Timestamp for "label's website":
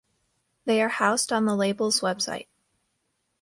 1.55-2.47